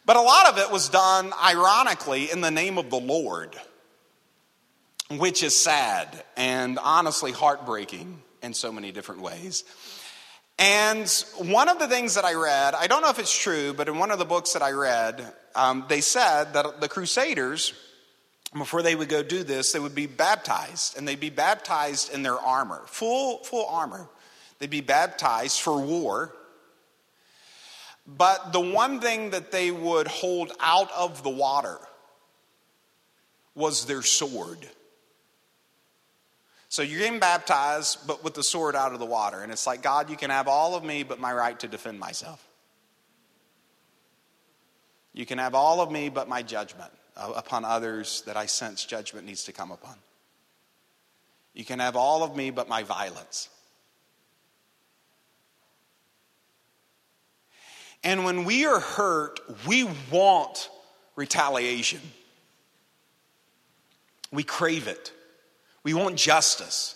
[0.06, 3.56] But a lot of it was done, ironically, in the name of the Lord
[5.10, 9.64] which is sad and honestly heartbreaking in so many different ways.
[10.58, 13.90] And one of the things that I read, I don't know if it's true, but
[13.90, 17.74] in one of the books that I read, um, they said that the Crusaders,
[18.54, 22.24] before they would go do this, they would be baptized, and they'd be baptized in
[22.24, 24.08] their armor, full, full armor.
[24.60, 26.34] They'd be baptized for war.
[28.08, 31.80] But the one thing that they would hold out of the water
[33.56, 34.66] was their sword.
[36.76, 39.40] So you're getting baptized, but with the sword out of the water.
[39.40, 42.02] And it's like, God, you can have all of me, but my right to defend
[42.02, 42.46] myself.
[45.14, 48.84] You can have all of me, but my judgment uh, upon others that I sense
[48.84, 49.96] judgment needs to come upon.
[51.54, 53.48] You can have all of me, but my violence.
[58.04, 60.70] And when we are hurt, we want
[61.16, 62.02] retaliation.
[64.30, 65.14] We crave it.
[65.86, 66.96] We want justice.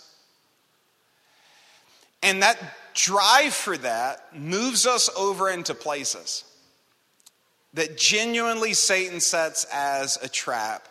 [2.22, 2.58] And that
[2.92, 6.44] drive for that moves us over into places
[7.72, 10.88] that genuinely Satan sets as a trap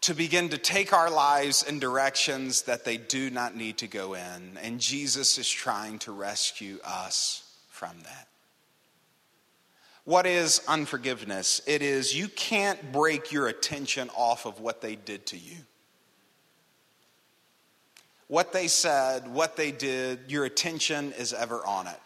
[0.00, 4.14] to begin to take our lives in directions that they do not need to go
[4.14, 4.58] in.
[4.60, 8.26] And Jesus is trying to rescue us from that.
[10.02, 11.60] What is unforgiveness?
[11.68, 15.58] It is you can't break your attention off of what they did to you.
[18.28, 22.00] What they said, what they did, your attention is ever on it.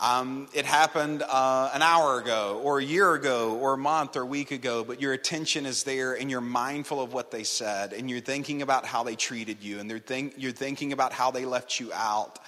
[0.00, 4.22] Um, it happened uh, an hour ago, or a year ago, or a month, or
[4.22, 7.92] a week ago, but your attention is there and you're mindful of what they said,
[7.92, 11.44] and you're thinking about how they treated you, and think, you're thinking about how they
[11.44, 12.40] left you out,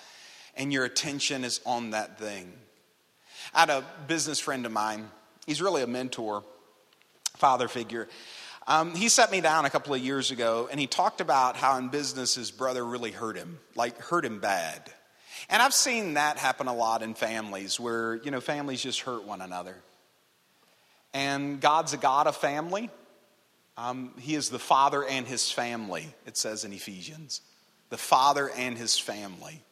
[0.56, 2.52] and your attention is on that thing.
[3.54, 5.08] I had a business friend of mine.
[5.46, 6.42] He's really a mentor,
[7.36, 8.08] father figure.
[8.68, 11.78] Um, he set me down a couple of years ago and he talked about how
[11.78, 14.92] in business his brother really hurt him, like hurt him bad.
[15.48, 19.24] And I've seen that happen a lot in families where, you know, families just hurt
[19.24, 19.76] one another.
[21.14, 22.90] And God's a God of family.
[23.76, 27.42] Um, he is the father and his family, it says in Ephesians.
[27.90, 29.62] The father and his family.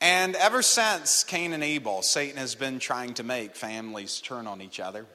[0.00, 4.62] And ever since Cain and Abel, Satan has been trying to make families turn on
[4.62, 5.06] each other.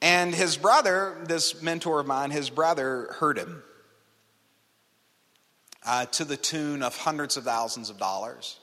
[0.00, 3.62] And his brother, this mentor of mine, his brother hurt him
[5.84, 8.60] uh, to the tune of hundreds of thousands of dollars.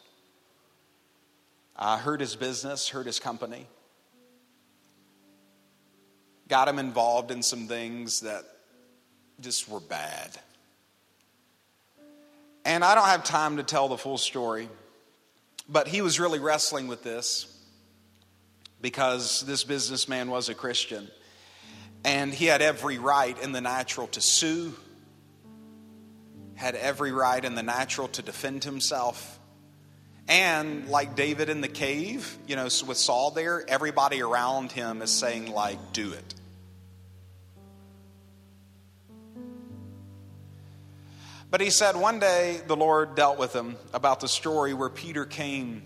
[1.75, 3.67] Uh, hurt his business, hurt his company.
[6.47, 8.45] Got him involved in some things that
[9.41, 10.31] just were bad.
[12.63, 14.69] And I don't have time to tell the full story,
[15.67, 17.51] but he was really wrestling with this
[18.81, 21.09] because this businessman was a Christian.
[22.05, 24.75] And he had every right in the natural to sue,
[26.53, 29.39] had every right in the natural to defend himself.
[30.27, 35.09] And like David in the cave, you know, with Saul there, everybody around him is
[35.09, 36.35] saying, like, do it.
[41.49, 45.25] But he said one day the Lord dealt with him about the story where Peter
[45.25, 45.81] came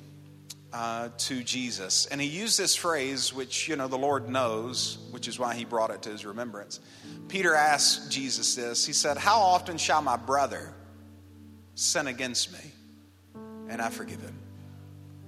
[0.72, 2.06] uh, to Jesus.
[2.06, 5.66] And he used this phrase, which, you know, the Lord knows, which is why he
[5.66, 6.80] brought it to his remembrance.
[7.28, 8.86] Peter asked Jesus this.
[8.86, 10.74] He said, How often shall my brother
[11.76, 12.72] sin against me
[13.70, 14.38] and I forgive him?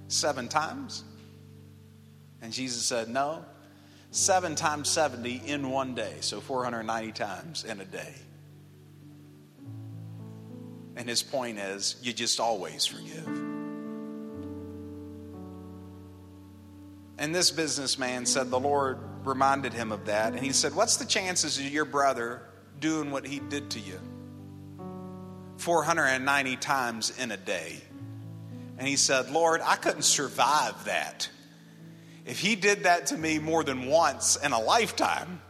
[0.08, 1.04] Seven times?
[2.40, 3.44] And Jesus said, No,
[4.10, 6.16] seven times 70 in one day.
[6.20, 8.14] So 490 times in a day.
[10.94, 13.51] And his point is, you just always forgive.
[17.18, 20.32] And this businessman said the Lord reminded him of that.
[20.32, 22.42] And he said, What's the chances of your brother
[22.80, 24.00] doing what he did to you?
[25.58, 27.80] 490 times in a day.
[28.78, 31.28] And he said, Lord, I couldn't survive that.
[32.24, 35.40] If he did that to me more than once in a lifetime,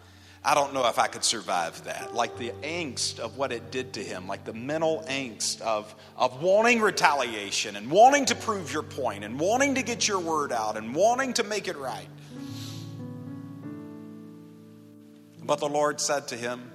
[0.44, 2.14] I don't know if I could survive that.
[2.14, 6.42] Like the angst of what it did to him, like the mental angst of, of
[6.42, 10.76] wanting retaliation and wanting to prove your point and wanting to get your word out
[10.76, 12.08] and wanting to make it right.
[15.44, 16.72] But the Lord said to him,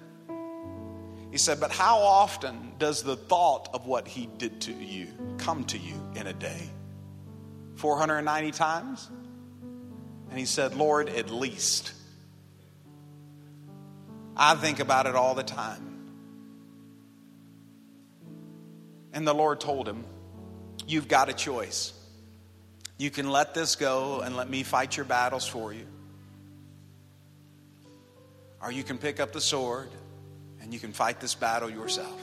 [1.32, 5.66] He said, But how often does the thought of what He did to you come
[5.66, 6.70] to you in a day?
[7.76, 9.10] 490 times?
[10.30, 11.94] And He said, Lord, at least.
[14.38, 15.84] I think about it all the time.
[19.12, 20.06] And the Lord told him,
[20.86, 21.92] You've got a choice.
[22.98, 25.86] You can let this go and let me fight your battles for you.
[28.62, 29.90] Or you can pick up the sword
[30.62, 32.22] and you can fight this battle yourself.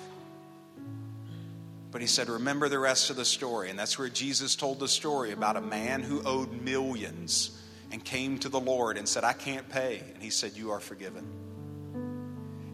[1.91, 3.71] But he said, Remember the rest of the story.
[3.71, 7.61] And that's where Jesus told the story about a man who owed millions
[7.93, 10.01] and came to the Lord and said, I can't pay.
[10.15, 11.44] And he said, You are forgiven.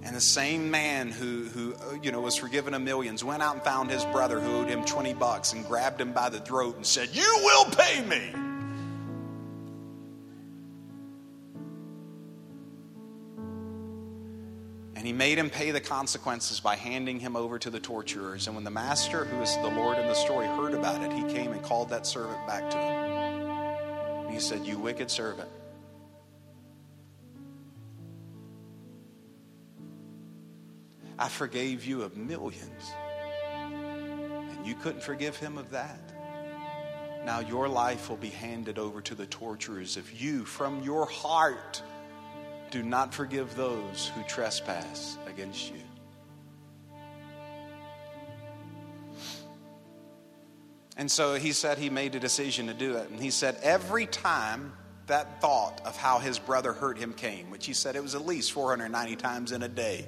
[0.03, 3.55] And the same man who, who uh, you know, was forgiven of millions went out
[3.55, 6.77] and found his brother who owed him 20 bucks and grabbed him by the throat
[6.77, 8.33] and said, You will pay me.
[15.01, 18.47] And he made him pay the consequences by handing him over to the torturers.
[18.47, 21.23] And when the master, who is the Lord in the story, heard about it, he
[21.33, 23.11] came and called that servant back to him.
[24.27, 25.49] And he said, You wicked servant.
[31.21, 32.93] I forgave you of millions.
[33.63, 36.01] And you couldn't forgive him of that.
[37.27, 41.83] Now your life will be handed over to the torturers if you, from your heart,
[42.71, 45.83] do not forgive those who trespass against you.
[50.97, 53.11] And so he said he made a decision to do it.
[53.11, 54.73] And he said every time
[55.07, 58.25] that thought of how his brother hurt him came, which he said it was at
[58.25, 60.07] least 490 times in a day,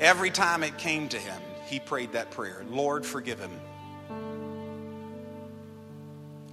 [0.00, 3.52] every time it came to him, he prayed that prayer Lord, forgive him.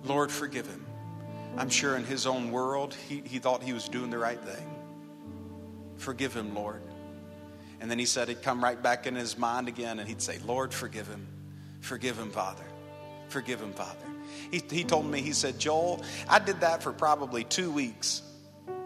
[0.03, 0.85] Lord, forgive him.
[1.57, 4.65] I'm sure in his own world, he, he thought he was doing the right thing.
[5.97, 6.81] Forgive him, Lord.
[7.81, 10.37] And then he said it'd come right back in his mind again, and he'd say,
[10.45, 11.27] Lord, forgive him.
[11.81, 12.63] Forgive him, Father.
[13.29, 14.05] Forgive him, Father.
[14.51, 18.21] He, he told me, he said, Joel, I did that for probably two weeks.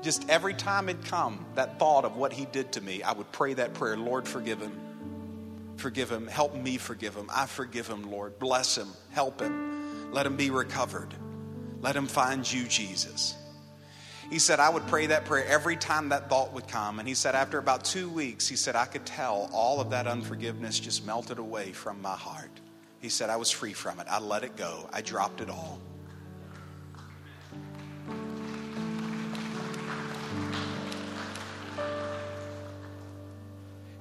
[0.02, 3.32] Just every time it come, that thought of what he did to me, I would
[3.32, 4.78] pray that prayer Lord, forgive him.
[5.78, 6.28] Forgive him.
[6.28, 7.30] Help me forgive him.
[7.34, 8.39] I forgive him, Lord.
[8.39, 8.89] Bless him.
[9.12, 10.12] Help him.
[10.12, 11.14] Let him be recovered.
[11.82, 13.36] Let him find you, Jesus.
[14.30, 16.99] He said, I would pray that prayer every time that thought would come.
[16.99, 20.08] And he said, after about two weeks, he said, I could tell all of that
[20.08, 22.52] unforgiveness just melted away from my heart.
[23.02, 24.08] He said, I was free from it.
[24.10, 25.82] I let it go, I dropped it all.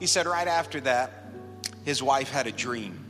[0.01, 1.13] He said, right after that,
[1.85, 3.05] his wife had a dream.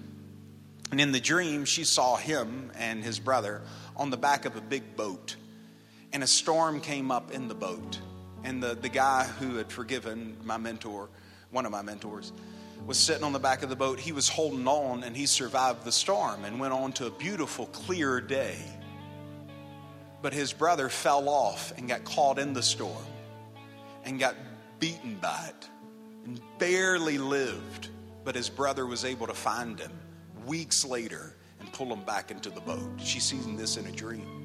[0.90, 3.62] And in the dream, she saw him and his brother
[3.96, 5.36] on the back of a big boat.
[6.12, 8.00] And a storm came up in the boat.
[8.42, 11.08] And the, the guy who had forgiven my mentor,
[11.52, 12.32] one of my mentors,
[12.84, 14.00] was sitting on the back of the boat.
[14.00, 17.66] He was holding on and he survived the storm and went on to a beautiful,
[17.66, 18.58] clear day.
[20.22, 23.04] But his brother fell off and got caught in the storm
[24.04, 24.34] and got
[24.80, 25.68] beaten by it
[26.24, 27.88] and barely lived.
[28.24, 29.92] But his brother was able to find him
[30.46, 33.00] weeks later and pull him back into the boat.
[33.02, 34.40] She's seen this in a dream.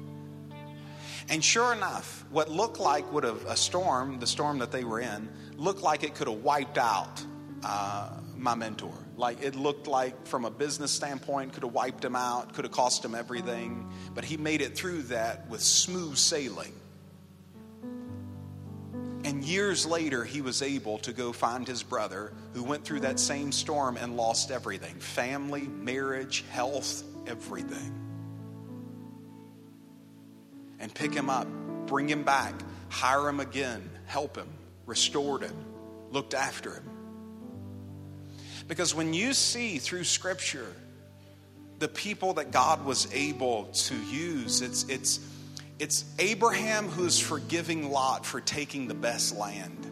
[1.28, 5.00] And sure enough, what looked like would have a storm, the storm that they were
[5.00, 7.24] in, looked like it could have wiped out
[7.64, 8.94] uh, my mentor.
[9.16, 12.72] Like it looked like, from a business standpoint, could have wiped him out, could have
[12.72, 16.72] cost him everything, but he made it through that with smooth sailing.
[19.26, 23.18] And years later, he was able to go find his brother who went through that
[23.18, 27.92] same storm and lost everything family, marriage, health, everything.
[30.78, 31.48] And pick him up,
[31.86, 32.54] bring him back,
[32.88, 34.46] hire him again, help him,
[34.86, 35.56] restored him,
[36.12, 36.88] looked after him.
[38.68, 40.72] Because when you see through Scripture
[41.80, 45.18] the people that God was able to use, it's, it's,
[45.78, 49.86] it's Abraham who's forgiving Lot for taking the best land.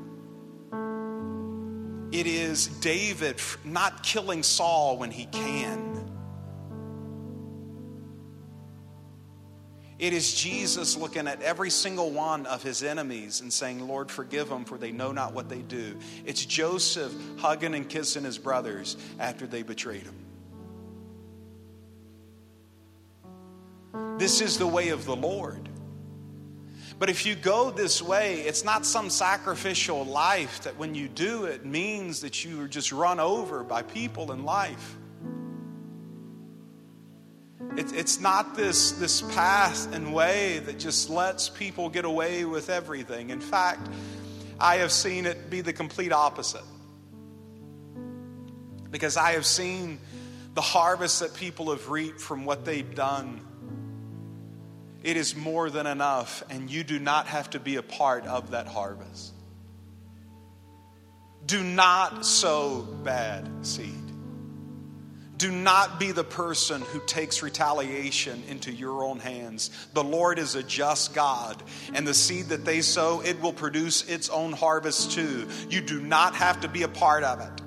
[2.13, 5.95] It is David not killing Saul when he can.
[9.99, 14.49] It is Jesus looking at every single one of his enemies and saying, Lord, forgive
[14.49, 15.99] them, for they know not what they do.
[16.25, 20.17] It's Joseph hugging and kissing his brothers after they betrayed him.
[24.19, 25.69] This is the way of the Lord.
[26.99, 31.45] But if you go this way, it's not some sacrificial life that when you do
[31.45, 34.97] it means that you are just run over by people in life.
[37.77, 42.71] It, it's not this, this path and way that just lets people get away with
[42.71, 43.31] everything.
[43.31, 43.89] In fact,
[44.61, 46.63] I have seen it be the complete opposite.
[48.91, 49.99] Because I have seen
[50.55, 53.41] the harvest that people have reaped from what they've done.
[55.05, 58.53] It is more than enough, and you do not have to be a part of
[58.53, 59.35] that harvest.
[61.45, 64.01] Do not sow bad seed.
[65.37, 69.71] Do not be the person who takes retaliation into your own hands.
[69.93, 74.09] The Lord is a just God, and the seed that they sow, it will produce
[74.09, 75.47] its own harvest too.
[75.69, 77.64] You do not have to be a part of it.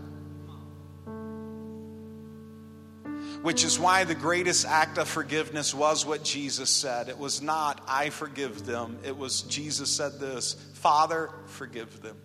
[3.42, 7.08] Which is why the greatest act of forgiveness was what Jesus said.
[7.08, 9.00] It was not, I forgive them.
[9.04, 12.18] It was, Jesus said this Father, forgive them.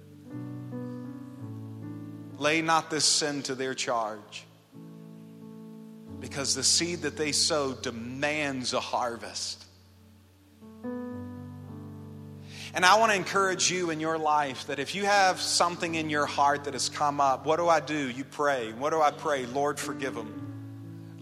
[2.39, 4.45] Lay not this sin to their charge
[6.23, 9.65] because the seed that they sow demands a harvest.
[12.75, 16.09] And I want to encourage you in your life that if you have something in
[16.09, 18.09] your heart that has come up, what do I do?
[18.09, 18.73] You pray.
[18.73, 19.45] What do I pray?
[19.47, 20.52] Lord, forgive them.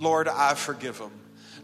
[0.01, 1.13] Lord, I forgive them.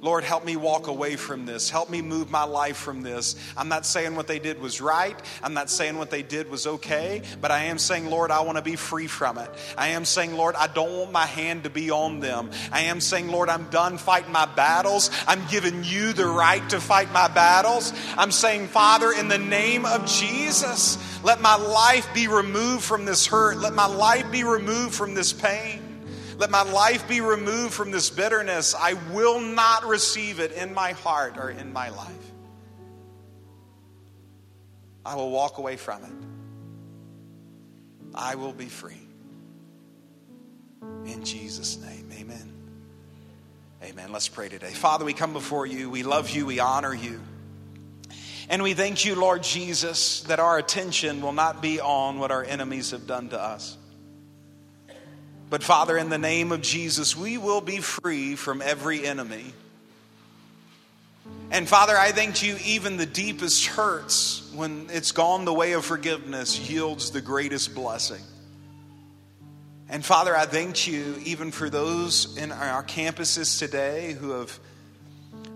[0.00, 1.70] Lord, help me walk away from this.
[1.70, 3.34] Help me move my life from this.
[3.56, 5.16] I'm not saying what they did was right.
[5.42, 7.22] I'm not saying what they did was okay.
[7.40, 9.50] But I am saying, Lord, I want to be free from it.
[9.76, 12.50] I am saying, Lord, I don't want my hand to be on them.
[12.70, 15.10] I am saying, Lord, I'm done fighting my battles.
[15.26, 17.92] I'm giving you the right to fight my battles.
[18.18, 23.26] I'm saying, Father, in the name of Jesus, let my life be removed from this
[23.26, 23.56] hurt.
[23.58, 25.85] Let my life be removed from this pain.
[26.38, 28.74] Let my life be removed from this bitterness.
[28.74, 32.10] I will not receive it in my heart or in my life.
[35.04, 36.12] I will walk away from it.
[38.14, 39.00] I will be free.
[41.06, 42.52] In Jesus' name, amen.
[43.82, 44.12] Amen.
[44.12, 44.70] Let's pray today.
[44.70, 45.88] Father, we come before you.
[45.88, 46.44] We love you.
[46.44, 47.20] We honor you.
[48.48, 52.44] And we thank you, Lord Jesus, that our attention will not be on what our
[52.44, 53.76] enemies have done to us.
[55.48, 59.52] But Father, in the name of Jesus, we will be free from every enemy.
[61.50, 65.84] And Father, I thank you, even the deepest hurts, when it's gone the way of
[65.84, 68.22] forgiveness, yields the greatest blessing.
[69.88, 74.58] And Father, I thank you even for those in our campuses today who have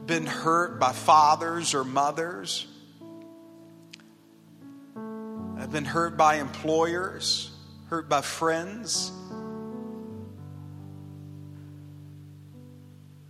[0.06, 2.66] been hurt by fathers or mothers,
[5.58, 7.50] have been hurt by employers,
[7.88, 9.10] hurt by friends.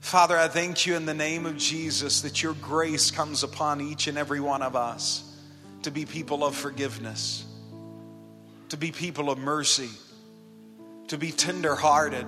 [0.00, 4.06] Father, I thank you in the name of Jesus that your grace comes upon each
[4.06, 5.22] and every one of us
[5.82, 7.44] to be people of forgiveness,
[8.70, 9.90] to be people of mercy,
[11.08, 12.26] to be tenderhearted.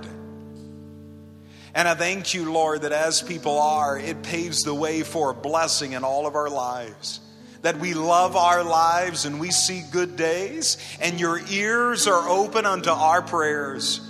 [1.75, 5.35] And I thank you, Lord, that as people are, it paves the way for a
[5.35, 7.21] blessing in all of our lives.
[7.63, 12.67] That we love our lives and we see good days, and your ears are open
[12.67, 14.01] unto our prayers.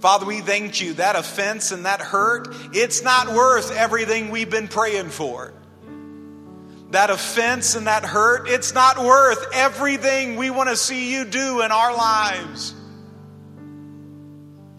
[0.00, 0.94] Father, we thank you.
[0.94, 5.52] That offense and that hurt, it's not worth everything we've been praying for.
[6.90, 11.60] That offense and that hurt, it's not worth everything we want to see you do
[11.60, 12.74] in our lives.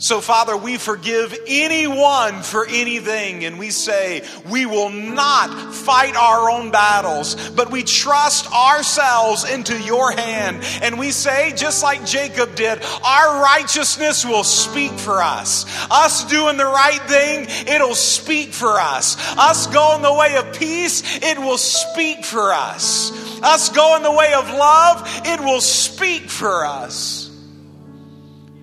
[0.02, 6.50] So, Father, we forgive anyone for anything, and we say we will not fight our
[6.50, 10.64] own battles, but we trust ourselves into your hand.
[10.82, 15.68] And we say, just like Jacob did, our righteousness will speak for us.
[15.92, 19.18] Us doing the right thing, it'll speak for us.
[19.38, 23.12] Us going the way of peace, it will speak for us.
[23.44, 27.21] Us going the way of love, it will speak for us.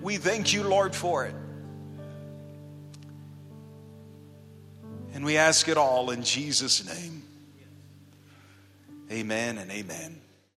[0.01, 1.35] We thank you, Lord, for it.
[5.13, 7.23] And we ask it all in Jesus' name.
[9.11, 10.21] Amen and amen.